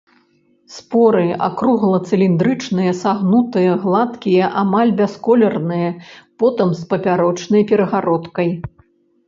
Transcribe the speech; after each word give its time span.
Споры 0.75 1.25
акругла-цыліндрычныя, 1.47 2.95
сагнутыя, 3.01 3.71
гладкія, 3.85 4.45
амаль 4.63 4.95
бясколерныя, 5.03 5.95
потым 6.43 6.69
з 6.83 6.91
папярочнай 6.97 7.63
перагародкай. 7.73 8.49